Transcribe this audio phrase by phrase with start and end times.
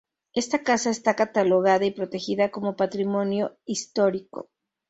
[0.33, 4.49] Esta casa está catalogada y protegida como patrimonio histórico.